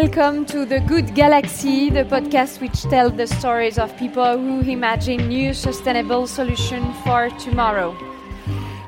[0.00, 5.26] Welcome to the Good Galaxy, the podcast which tells the stories of people who imagine
[5.26, 7.96] new sustainable solutions for tomorrow.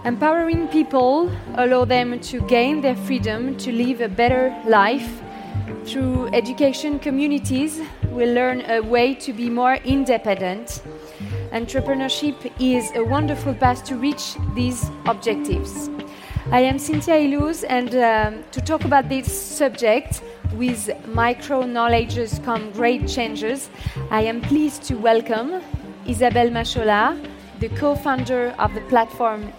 [0.04, 5.20] Empowering people allow them to gain their freedom to live a better life.
[5.84, 7.80] Through education communities,
[8.12, 10.80] we learn a way to be more independent.
[11.50, 15.90] Entrepreneurship is a wonderful path to reach these objectives.
[16.52, 20.22] I am Cynthia Illouz, and um, to talk about this subject,
[20.54, 23.70] with micro knowledges come great changes,
[24.10, 25.62] I am pleased to welcome
[26.06, 27.18] Isabelle Mashola,
[27.60, 29.52] the co founder of the platform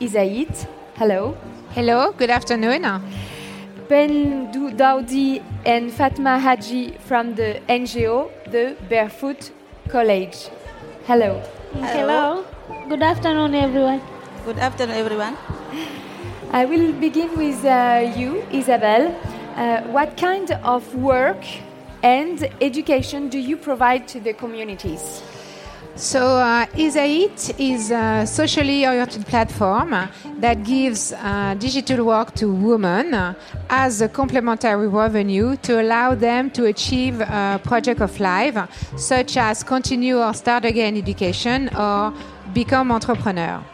[0.00, 0.66] Isahit.
[0.96, 1.36] Hello.
[1.70, 2.82] Hello, good afternoon.
[3.88, 9.50] Pendo Daudi and Fatma Haji from the NGO, the Barefoot
[9.88, 10.48] College.
[11.06, 11.42] Hello.
[11.74, 12.44] Hello.
[12.88, 14.00] Good afternoon, everyone.
[14.44, 15.36] Good afternoon, everyone.
[16.52, 19.14] I will begin with uh, you, Isabelle.
[19.56, 21.42] Uh, what kind of work
[22.02, 25.22] and education do you provide to the communities?
[25.94, 29.96] So, uh, Isahit is a socially oriented platform
[30.40, 33.34] that gives uh, digital work to women
[33.70, 38.58] as a complementary revenue to allow them to achieve a project of life,
[38.98, 42.12] such as continue or start again education or
[42.52, 43.64] become entrepreneur.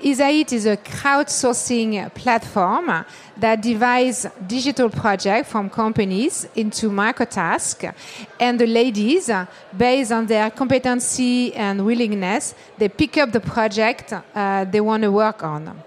[0.00, 3.04] Isahit is a crowdsourcing platform
[3.38, 7.94] that divides digital projects from companies into microtasks,
[8.38, 9.30] and the ladies,
[9.76, 15.10] based on their competency and willingness, they pick up the project uh, they want to
[15.10, 15.82] work on.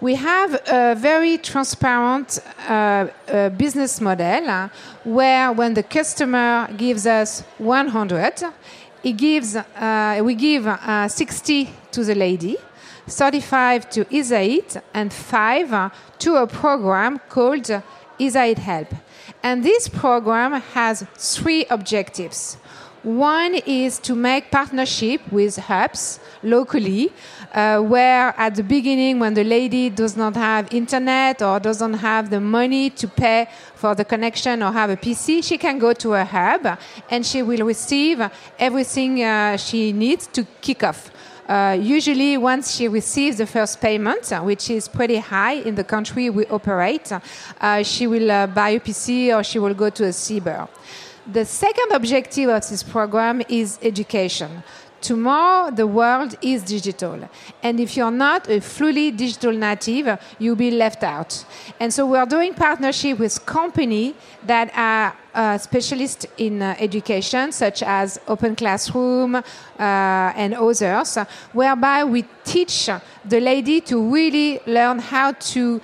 [0.00, 4.68] We have a very transparent uh, uh, business model uh,
[5.04, 8.42] where when the customer gives us 100,
[9.02, 12.56] he gives, uh, we give uh, 60 to the lady
[13.08, 17.70] 35 to Isahit, and 5 to a program called
[18.18, 18.94] Isahit Help.
[19.42, 22.56] And this program has three objectives.
[23.04, 27.12] One is to make partnership with hubs locally,
[27.52, 32.30] uh, where at the beginning, when the lady does not have internet or doesn't have
[32.30, 36.14] the money to pay for the connection or have a PC, she can go to
[36.14, 36.78] a hub
[37.10, 38.22] and she will receive
[38.58, 41.10] everything uh, she needs to kick off.
[41.48, 45.84] Uh, usually, once she receives the first payment, uh, which is pretty high in the
[45.84, 47.12] country we operate,
[47.60, 50.68] uh, she will uh, buy a PC or she will go to a cyber.
[51.26, 54.62] The second objective of this program is education.
[55.04, 57.28] Tomorrow, the world is digital.
[57.62, 61.44] And if you're not a fully digital native, you'll be left out.
[61.78, 64.14] And so we're doing partnership with companies
[64.46, 69.42] that are uh, specialists in uh, education, such as Open Classroom uh,
[69.78, 71.18] and others,
[71.52, 72.88] whereby we teach
[73.26, 75.82] the lady to really learn how to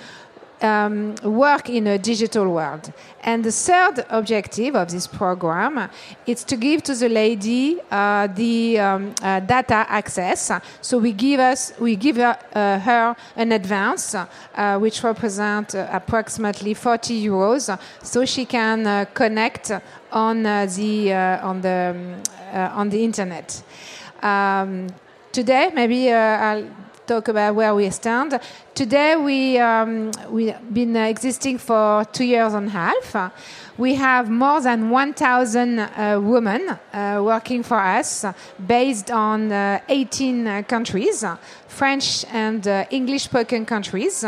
[0.62, 2.92] um, work in a digital world.
[3.22, 5.90] And the third objective of this program
[6.26, 10.50] is to give to the lady uh, the um, uh, data access.
[10.80, 15.88] So we give us we give her, uh, her an advance, uh, which represents uh,
[15.92, 19.72] approximately 40 euros, so she can uh, connect
[20.12, 22.22] on the on the
[22.54, 23.62] um, on the internet.
[24.22, 24.88] Um,
[25.32, 26.64] today, maybe I'll
[27.10, 28.38] talk about where we stand.
[28.72, 33.32] Today, we um, we've been existing for two years and a half.
[33.76, 38.24] We have more than 1,000 uh, women uh, working for us,
[38.64, 41.24] based on uh, 18 uh, countries,
[41.66, 44.24] French and uh, English-spoken countries.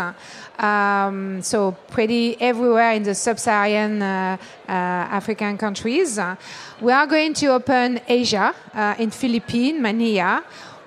[0.59, 6.19] Um, so pretty everywhere in the sub-Saharan uh, African countries.
[6.81, 8.55] We are going to open Asia
[8.99, 10.43] in Philippines, Manila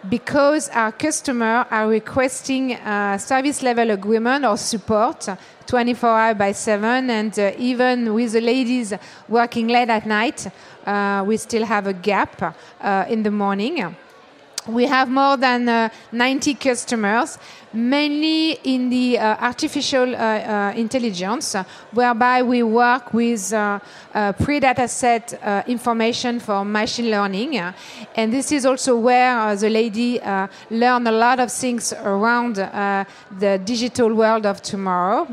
[0.10, 5.28] because our customers are requesting a service level agreement or support
[5.66, 8.94] 24 hours by 7 and uh, even with the ladies
[9.28, 10.48] working late at night
[10.86, 13.96] uh, we still have a gap uh, in the morning.
[14.68, 17.38] We have more than uh, 90 customers,
[17.76, 21.56] mainly in the uh, artificial uh, uh intelligence,
[21.92, 23.80] whereby we work with uh,
[24.14, 25.34] uh, pre-data set
[25.68, 27.58] information for machine learning.
[28.16, 30.20] And this is also where the lady
[30.70, 35.28] learn a lot of things around the digital world of tomorrow.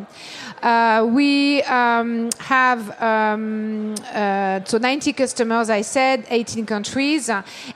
[1.06, 3.94] we um, have um,
[4.64, 7.30] so 90 customers, I said, 18 countries,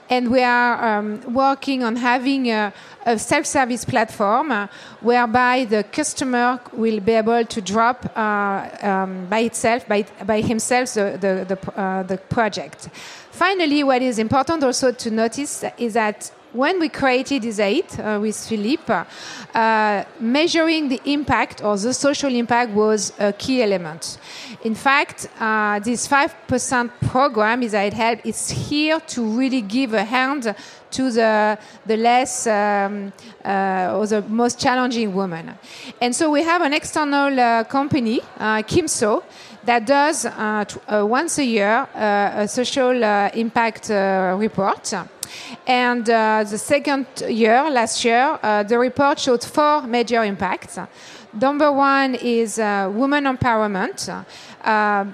[0.09, 2.73] and we are um, working on having a,
[3.07, 4.67] a self-service platform
[4.99, 10.93] whereby the customer will be able to drop uh, um, by itself, by, by himself,
[10.93, 12.89] the, the, the, uh, the project.
[13.31, 18.35] Finally, what is important also to notice is that when we created Isahit uh, with
[18.35, 24.17] Philippe, uh, measuring the impact or the social impact was a key element.
[24.63, 30.55] In fact, uh, this 5% program, Isahit Help, is here to really give a hand
[30.89, 33.13] to the, the less um,
[33.45, 35.53] uh, or the most challenging women.
[36.01, 39.23] And so we have an external uh, company, uh, Kimso,
[39.65, 40.25] that does
[40.89, 44.93] once a year a social impact report.
[45.65, 50.79] And uh, the second year, last year, uh, the report showed four major impacts.
[51.33, 54.25] Number one is uh, women empowerment.
[54.63, 55.05] Uh,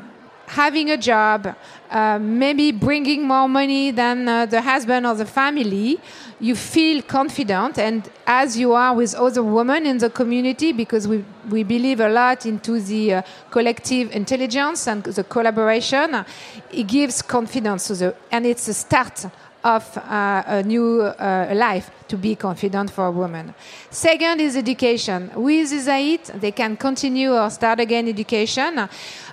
[0.48, 1.56] having a job,
[1.90, 6.00] uh, maybe bringing more money than uh, the husband or the family,
[6.40, 7.80] you feel confident.
[7.80, 12.10] And as you are with other women in the community, because we, we believe a
[12.10, 16.24] lot into the collective intelligence and the collaboration,
[16.72, 19.26] it gives confidence to the, and it's a start
[19.64, 23.54] of uh, a new uh, life to be confident for a woman.
[23.90, 25.32] Second is education.
[25.36, 28.88] With Isahit, they can continue or start again education.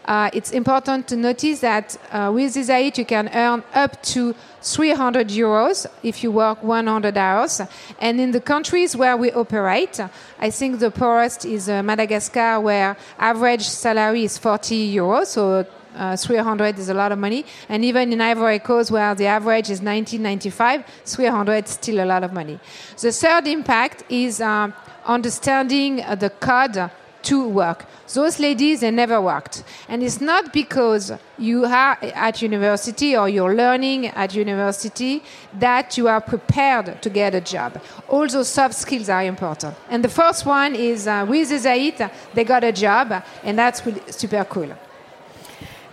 [0.05, 5.29] Uh, it's important to notice that uh, with Isahit, you can earn up to 300
[5.29, 7.61] euros if you work 100 hours.
[7.99, 10.01] And in the countries where we operate,
[10.39, 16.17] I think the poorest is uh, Madagascar, where average salary is 40 euros, so uh,
[16.17, 17.45] 300 is a lot of money.
[17.69, 22.25] And even in Ivory Coast, where the average is 1995, 300 is still a lot
[22.25, 22.59] of money.
[23.01, 24.71] The third impact is uh,
[25.05, 26.91] understanding uh, the code
[27.23, 27.85] to work.
[28.13, 29.63] Those ladies, they never worked.
[29.89, 35.23] And it's not because you are at university or you're learning at university
[35.59, 37.81] that you are prepared to get a job.
[38.09, 39.77] All those soft skills are important.
[39.89, 44.03] And the first one is uh, with Isahit, they got a job, and that's really
[44.11, 44.75] super cool.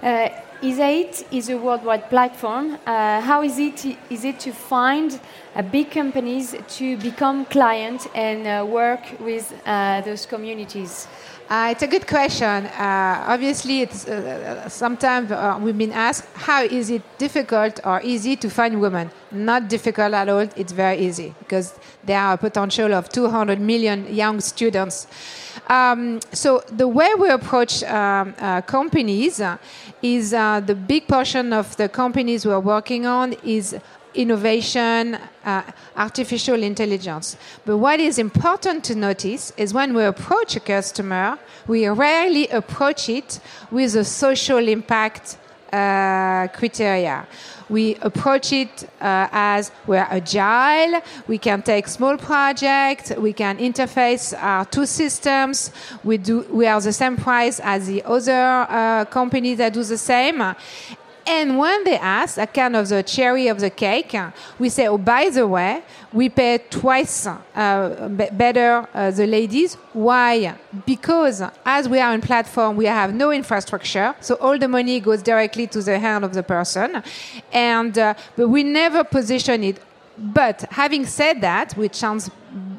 [0.01, 0.29] Uh,
[0.61, 2.77] Isahit is a worldwide platform.
[2.85, 5.19] Uh, how is it, is it to find
[5.55, 11.07] uh, big companies to become client and uh, work with uh, those communities?
[11.49, 12.65] Uh, it's a good question.
[12.65, 14.05] Uh, obviously, it's
[14.73, 15.29] sometimes
[15.61, 19.09] we've been asked how is it difficult or easy to find women.
[19.31, 20.47] Not difficult at all.
[20.55, 21.73] It's very easy because
[22.03, 25.07] there are a potential of 200 million young students.
[25.67, 29.57] Um, so the way we approach um, uh, companies uh,
[30.01, 33.75] is uh, the big portion of the companies we're working on is
[34.15, 35.61] innovation, uh,
[35.95, 37.37] artificial intelligence.
[37.65, 41.37] But what is important to notice is when we approach a customer,
[41.67, 45.37] we rarely approach it with a social impact
[45.73, 47.27] uh, criteria.
[47.69, 54.33] We approach it uh, as we're agile, we can take small projects, we can interface
[54.41, 55.71] our two systems,
[56.03, 58.31] we, do, we are the same price as the other
[58.69, 60.41] uh, companies that do the same.
[61.29, 64.15] And when they ask, a kind of the cherry of the cake,
[64.57, 65.83] we say, oh, by the way,
[66.13, 69.75] we pay twice uh, better uh, the ladies.
[69.91, 70.55] Why?
[70.85, 75.21] Because as we are on platform, we have no infrastructure, so all the money goes
[75.21, 77.03] directly to the hand of the person,
[77.51, 79.81] and uh, but we never position it.
[80.17, 82.31] But having said that, which sounds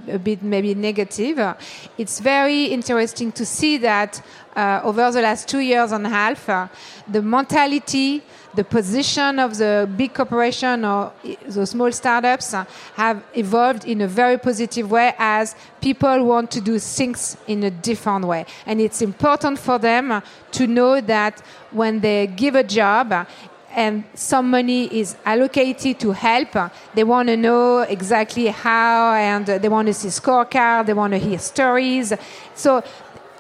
[0.09, 1.55] a bit maybe negative, uh,
[1.99, 4.23] it's very interesting to see that
[4.57, 6.67] uh, over the last two years and a half, uh,
[7.07, 8.23] the mentality,
[8.55, 11.13] the position of the big corporation or
[11.47, 12.65] the small startups uh,
[12.95, 17.71] have evolved in a very positive way as people want to do things in a
[17.71, 18.47] different way.
[18.67, 20.21] And it's important for them uh,
[20.53, 21.41] to know that
[21.71, 23.25] when they give a job, uh,
[23.71, 26.57] and some money is allocated to help.
[26.95, 30.87] They want to know exactly how, and they want to see scorecard.
[30.87, 32.13] They want to hear stories.
[32.55, 32.83] So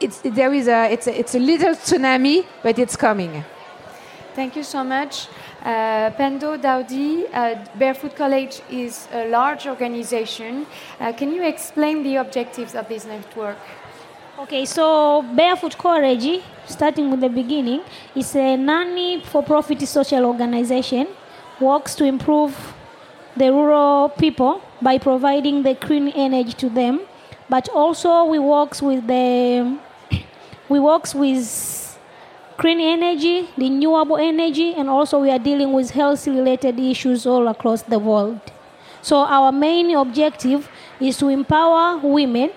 [0.00, 3.42] it's, there is a it's a, it's a little tsunami, but it's coming.
[4.38, 5.26] Thank you so much.
[5.64, 10.64] Uh, Pendo Daudi, uh, Barefoot College is a large organization.
[11.00, 13.56] Uh, can you explain the objectives of this network?
[14.38, 17.80] Okay, so Barefoot College, starting with the beginning,
[18.14, 21.08] is a non-for-profit social organization,
[21.58, 22.54] works to improve
[23.36, 27.00] the rural people by providing the clean energy to them,
[27.48, 29.76] but also we works with the
[30.68, 31.44] we works with
[32.58, 37.98] clean energy, renewable energy, and also we are dealing with health-related issues all across the
[37.98, 38.40] world.
[39.00, 40.68] So our main objective
[41.00, 42.50] is to empower women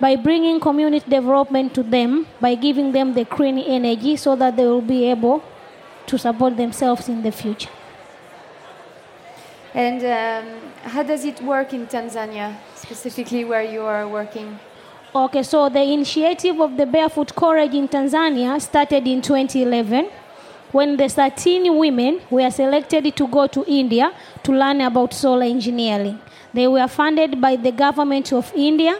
[0.00, 4.64] by bringing community development to them, by giving them the clean energy so that they
[4.64, 5.44] will be able
[6.06, 7.70] to support themselves in the future.
[9.74, 14.58] And um, how does it work in Tanzania, specifically where you are working?
[15.16, 20.10] Okay, so the initiative of the Barefoot College in Tanzania started in 2011
[20.72, 26.18] when the 13 women were selected to go to India to learn about solar engineering.
[26.52, 28.98] They were funded by the government of India.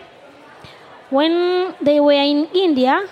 [1.11, 3.09] When they were in India,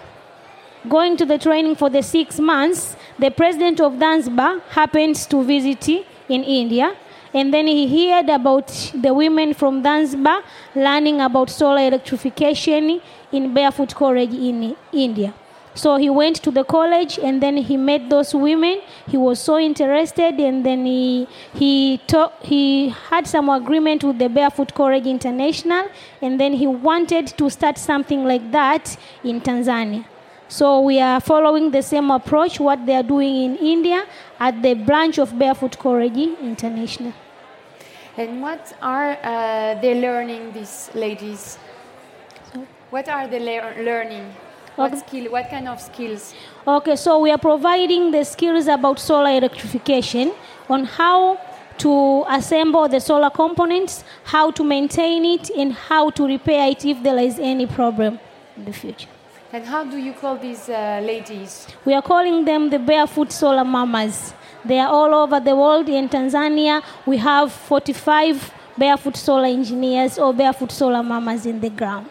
[0.88, 5.88] going to the training for the six months, the president of Zanzibar happened to visit
[5.88, 6.96] in India.
[7.34, 10.42] And then he heard about the women from Zanzibar
[10.74, 13.00] learning about solar electrification
[13.32, 15.32] in Barefoot College in India.
[15.74, 18.82] So he went to the college and then he met those women.
[19.08, 24.28] He was so interested and then he he talk, he had some agreement with the
[24.28, 25.88] Barefoot College International
[26.20, 30.04] and then he wanted to start something like that in Tanzania.
[30.48, 34.04] So we are following the same approach what they are doing in India
[34.38, 37.14] at the branch of Barefoot College International.
[38.16, 41.58] And what are uh, they learning, these ladies?
[42.52, 44.34] So- What are they lear- learning?
[44.76, 45.00] What Okay.
[45.06, 45.32] skill?
[45.32, 46.34] What kind of skills?
[46.66, 50.32] Okay, so we are providing the skills about solar electrification
[50.68, 51.38] on how
[51.78, 57.02] to assemble the solar components, how to maintain it, and how to repair it if
[57.02, 58.18] there is any problem
[58.56, 59.08] in the future.
[59.52, 61.66] And how do you call these uh, ladies?
[61.84, 64.32] We are calling them the barefoot solar mamas.
[64.64, 65.88] They are all over the world.
[65.88, 72.10] In Tanzania, we have 45 barefoot solar engineers or barefoot solar mamas in the ground.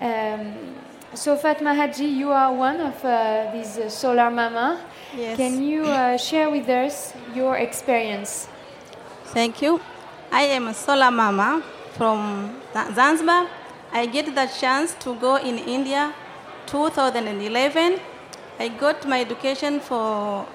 [0.00, 0.54] Um,
[1.14, 4.80] so Fatma Haji, you are one of uh, these uh, solar mama.
[5.16, 5.36] Yes.
[5.36, 8.48] Can you uh, share with us your experience?
[9.26, 9.80] Thank you.
[10.30, 11.62] I am a solar mama
[11.96, 13.46] from Za- Zanzibar.
[13.92, 16.14] I get the chance to go in India
[16.66, 18.00] 2011.
[18.58, 20.46] I got my education for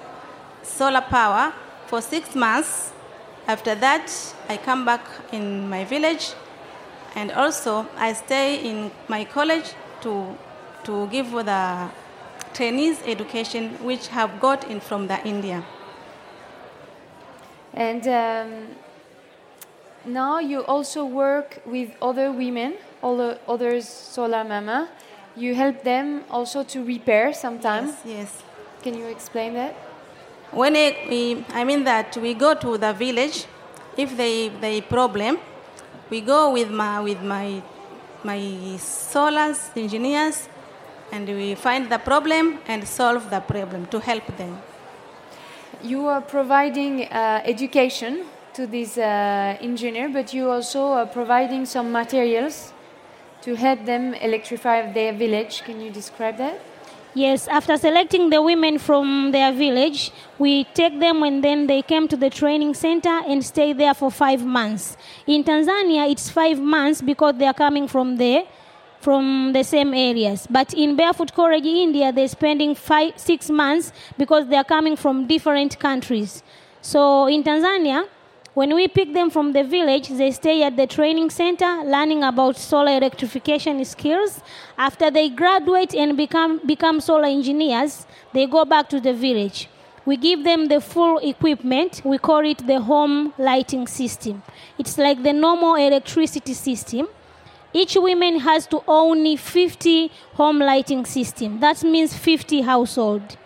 [0.62, 1.52] solar power
[1.86, 2.92] for six months.
[3.46, 4.12] After that,
[4.48, 6.34] I come back in my village
[7.14, 9.72] and also I stay in my college
[10.02, 10.36] to,
[10.84, 11.88] to give the
[12.52, 15.64] trainees education which have got in from the India.
[17.72, 18.66] And um,
[20.04, 24.88] now you also work with other women, other others solar mama.
[25.36, 27.94] You help them also to repair sometimes.
[28.04, 28.42] Yes, yes.
[28.82, 29.74] Can you explain that?
[30.50, 33.46] When I, we, I mean that we go to the village,
[33.96, 35.38] if they they problem,
[36.08, 37.62] we go with my with my
[38.24, 38.38] my
[38.78, 40.48] solars engineers,
[41.12, 44.60] and we find the problem and solve the problem to help them.
[45.82, 48.24] You are providing uh, education
[48.54, 52.72] to this uh, engineer, but you also are providing some materials
[53.42, 55.62] to help them electrify their village.
[55.62, 56.60] Can you describe that?
[57.18, 62.06] Yes, after selecting the women from their village, we take them and then they came
[62.06, 64.96] to the training center and stay there for five months.
[65.26, 68.44] In Tanzania, it's five months because they are coming from there,
[69.00, 70.46] from the same areas.
[70.48, 75.26] But in Barefoot College, India, they're spending five, six months because they are coming from
[75.26, 76.44] different countries.
[76.82, 78.06] So in Tanzania,
[78.58, 82.56] when we pick them from the village, they stay at the training center learning about
[82.56, 84.42] solar electrification skills.
[84.76, 89.68] After they graduate and become, become solar engineers, they go back to the village.
[90.04, 92.02] We give them the full equipment.
[92.04, 94.42] We call it the home lighting system.
[94.76, 97.06] It's like the normal electricity system.
[97.72, 101.60] Each woman has to own 50 home lighting system.
[101.60, 103.36] That means 50 household.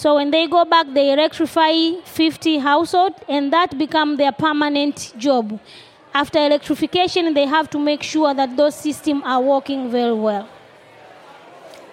[0.00, 1.72] So when they go back, they electrify
[2.06, 5.60] 50 household, and that become their permanent job.
[6.14, 10.48] After electrification, they have to make sure that those systems are working very well.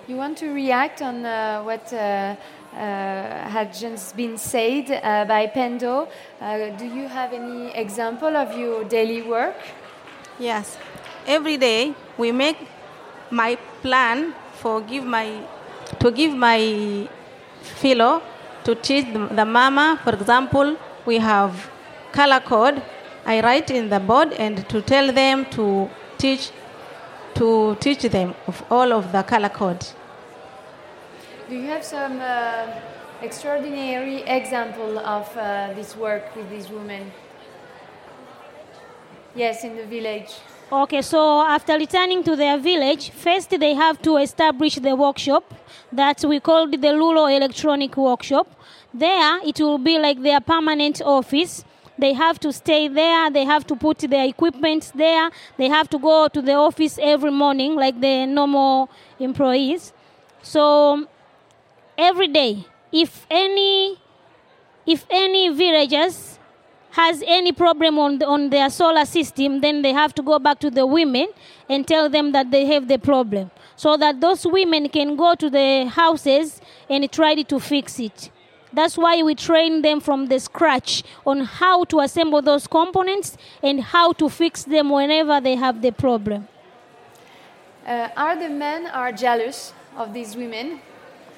[0.08, 2.38] You want to react on uh, what uh, uh,
[2.76, 6.08] had just been said uh, by Pendo.
[6.40, 9.58] Uh, do you have any example of your daily work?
[10.40, 10.78] Yes,
[11.28, 12.58] every day we make
[13.30, 15.42] my plan for give my
[16.00, 17.10] to give my
[17.68, 18.22] fellow
[18.64, 20.00] to teach the, mama.
[20.04, 21.70] For example, we have
[22.12, 22.82] color code.
[23.26, 26.52] I write in the board and to tell them to teach
[27.36, 29.86] to teach them of all of the color code.
[31.48, 32.66] Do you have some uh,
[33.22, 37.12] extraordinary example of uh, this work with these women?
[39.36, 40.32] Yes, in the village.
[40.70, 45.54] Okay, so after returning to their village, first they have to establish the workshop
[45.94, 48.48] that we called the Lulo Electronic Workshop.
[48.94, 51.64] There, it will be like their permanent office.
[51.98, 55.98] They have to stay there, they have to put their equipment there, they have to
[55.98, 59.94] go to the office every morning like the normal employees.
[60.42, 61.08] So,
[61.98, 64.00] every day, if any
[64.86, 66.37] if any villagers
[66.98, 70.58] has any problem on, the, on their solar system, then they have to go back
[70.58, 71.28] to the women
[71.70, 73.52] and tell them that they have the problem.
[73.76, 78.32] So that those women can go to the houses and try to fix it.
[78.74, 83.80] That's why we train them from the scratch on how to assemble those components and
[83.80, 86.48] how to fix them whenever they have the problem.
[87.86, 90.82] Uh, are the men are jealous of these women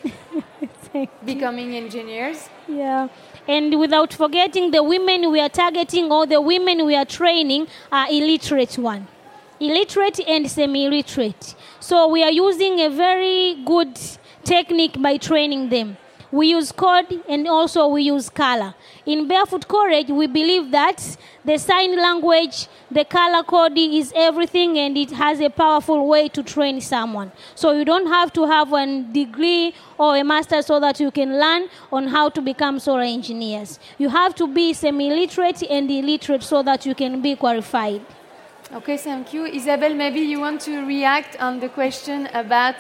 [1.26, 2.48] becoming engineers?
[2.66, 3.10] Yeah.
[3.50, 8.06] And without forgetting, the women we are targeting or the women we are training are
[8.08, 9.08] illiterate one.
[9.60, 11.56] Illiterate and semi-illiterate.
[11.80, 14.00] So we are using a very good
[14.44, 15.98] technique by training them.
[16.32, 18.76] We use code and also we use color.
[19.06, 24.96] In Barefoot College, we believe that the sign language, the color code is everything and
[24.96, 27.32] it has a powerful way to train someone.
[27.56, 31.40] So you don't have to have a degree or a master so that you can
[31.40, 33.80] learn on how to become solar engineers.
[33.98, 38.06] You have to be semi-literate and illiterate so that you can be qualified.
[38.72, 39.46] Okay, thank you.
[39.46, 42.76] Isabelle, maybe you want to react on the question about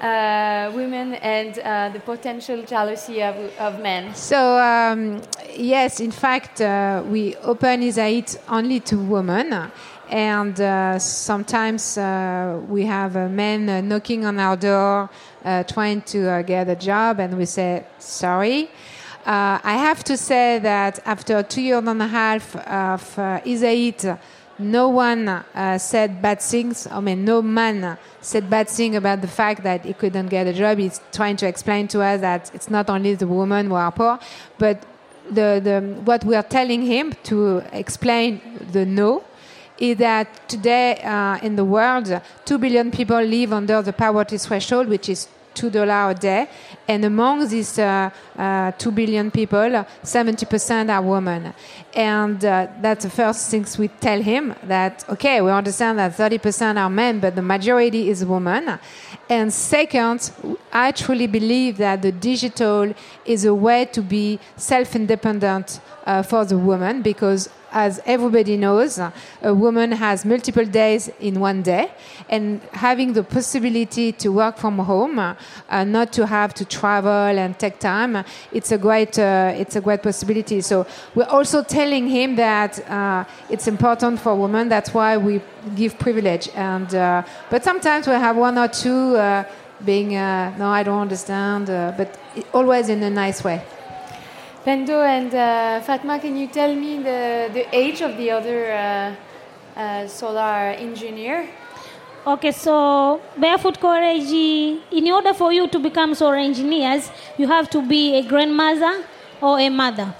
[0.00, 4.14] uh, women and uh, the potential jealousy of, of men.
[4.14, 5.20] So, um,
[5.54, 9.70] yes, in fact, uh, we open Isahit only to women.
[10.08, 15.10] And uh, sometimes uh, we have uh, men knocking on our door
[15.68, 18.70] trying to get a job, and we say, sorry.
[19.26, 24.18] I have to say that after two years and a half of uh, Isahit,
[24.58, 26.86] no one uh, said bad things.
[26.86, 30.52] I mean, no man said bad thing about the fact that he couldn't get a
[30.52, 30.78] job.
[30.78, 34.18] He's trying to explain to us that it's not only the women who are poor,
[34.58, 34.84] but
[35.28, 38.40] the, the, what we are telling him to explain
[38.72, 39.24] the no
[39.78, 44.88] is that today uh, in the world, 2 billion people live under the poverty threshold,
[44.88, 46.48] which is two dollars a day,
[46.86, 51.54] and among these uh, uh, two billion people, seventy percent are women,
[51.94, 56.38] and uh, that's the first things we tell him that okay, we understand that thirty
[56.38, 58.78] percent are men, but the majority is women,
[59.28, 60.30] and second,
[60.72, 62.92] I truly believe that the digital
[63.24, 69.00] is a way to be self-independent uh, for the woman because as everybody knows,
[69.42, 71.90] a woman has multiple days in one day,
[72.28, 75.34] and having the possibility to work from home, uh,
[75.84, 78.12] not to have to travel and take time,
[78.52, 80.60] it's a great, uh, it's a great possibility.
[80.60, 84.68] So we're also telling him that uh, it's important for women.
[84.68, 85.40] That's why we
[85.74, 86.44] give privilege.
[86.54, 89.02] And uh, but sometimes we have one or two
[89.84, 90.10] being,
[90.60, 91.66] no, I don't understand,
[91.98, 92.08] but
[92.52, 93.58] always in a nice way.
[94.64, 99.78] Pendo and uh, Fatma, can you tell me the, the age of the other uh,
[99.78, 101.46] uh, solar engineer?
[102.26, 104.32] Okay, so Barefoot College,
[104.90, 109.04] in order for you to become solar engineers, you have to be a grandmother
[109.42, 110.14] or a mother.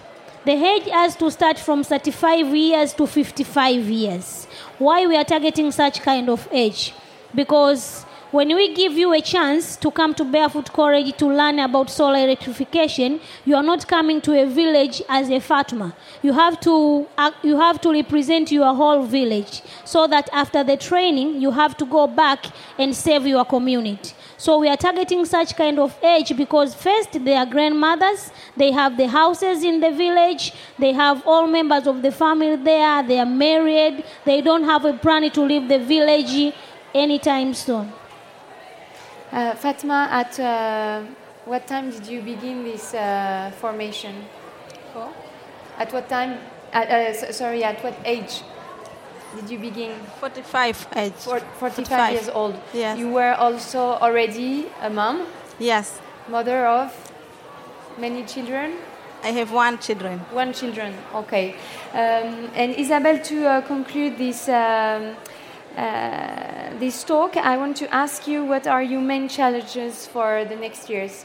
[0.44, 4.46] The age has to start from 35 years to 55 years.
[4.78, 6.92] Why we are targeting such kind of age?
[7.34, 8.03] Because
[8.34, 12.18] when we give you a chance to come to Barefoot College to learn about solar
[12.18, 15.94] electrification, you are not coming to a village as a Fatma.
[16.20, 20.76] You have to uh, you have to represent your whole village, so that after the
[20.76, 24.12] training, you have to go back and save your community.
[24.36, 28.96] So we are targeting such kind of age because first they are grandmothers, they have
[28.96, 33.32] the houses in the village, they have all members of the family there, they are
[33.46, 36.52] married, they don't have a plan to leave the village
[36.92, 37.92] anytime soon.
[39.34, 41.02] Uh, Fatma, at uh,
[41.44, 44.14] what time did you begin this uh, formation?
[44.94, 45.12] Oh.
[45.76, 46.38] At what time?
[46.72, 48.42] Uh, sorry, at what age
[49.34, 49.90] did you begin?
[50.20, 51.12] 45 age.
[51.14, 52.54] For, 45, 45 years old.
[52.72, 52.96] Yes.
[52.96, 55.26] You were also already a mom?
[55.58, 56.00] Yes.
[56.28, 56.94] Mother of
[57.98, 58.76] many children?
[59.24, 60.20] I have one children.
[60.30, 61.56] One children, okay.
[61.92, 65.16] Um, and Isabelle, to uh, conclude this um,
[65.74, 70.88] this talk, I want to ask you what are your main challenges for the next
[70.88, 71.24] years?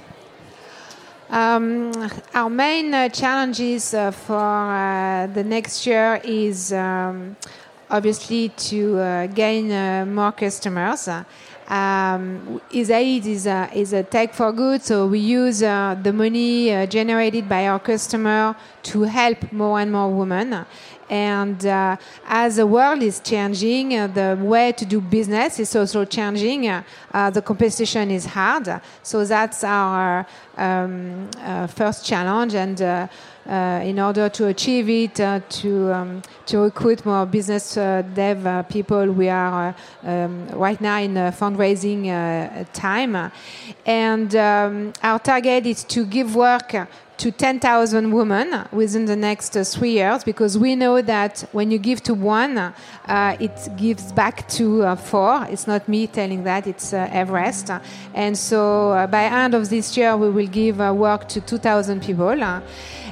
[1.30, 1.92] Um,
[2.34, 7.38] our main uh, challenges uh, for uh, the next year is um,
[7.88, 11.08] obviously to uh, gain uh, more customers.
[11.08, 17.48] Um, Isahit is a, is a tech for good, so we use the money generated
[17.48, 20.66] by our customer to help more and more women.
[21.10, 26.06] And uh, as the world is changing, uh, the way to do business is also
[26.06, 26.70] changing.
[26.70, 26.84] Uh,
[27.32, 28.80] the competition is hard.
[29.02, 32.54] So that's our um, uh, first challenge.
[32.54, 33.08] And uh,
[33.48, 39.30] uh, in order to achieve it, to, um, to recruit more business dev people, we
[39.30, 42.06] are um, right now in fundraising
[42.72, 43.32] time.
[43.86, 46.76] And um, our target is to give work
[47.20, 51.78] to 10,000 women within the next uh, three years because we know that when you
[51.78, 55.46] give to one, uh, it gives back to uh, four.
[55.50, 57.72] It's not me telling that, it's uh, Everest.
[58.14, 62.02] And so uh, by end of this year, we will give uh, work to 2,000
[62.02, 62.42] people.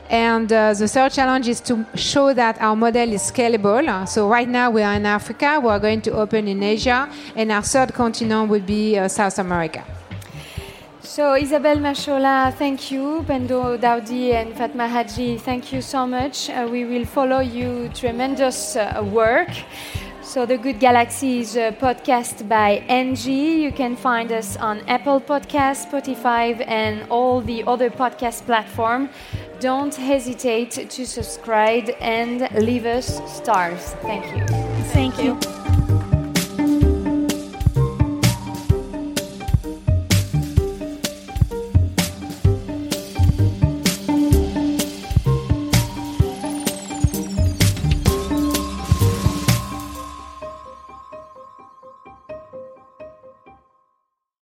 [0.09, 4.07] And uh, the third challenge is to show that our model is scalable.
[4.07, 7.51] So right now we are in Africa, we are going to open in Asia, and
[7.51, 9.83] our third continent will be uh, South America.
[11.07, 13.23] So, Isabelle Mashola, thank you.
[13.25, 16.49] Pendo Daudi and Fatma Haji, thank you so much.
[16.49, 19.49] Uh, we will follow you tremendous uh, work.
[20.21, 23.57] So, The Good Galaxy is a podcast by Engie.
[23.57, 29.09] You can find us on Apple Podcasts, Spotify, and all the other podcast platforms.
[29.61, 33.95] Don't hesitate to subscribe and leave us stars.
[34.03, 34.45] Thank you.
[34.91, 35.56] Thank you.